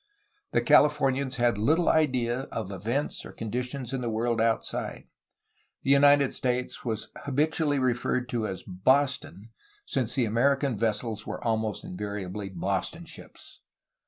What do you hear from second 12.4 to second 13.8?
'Boston ships.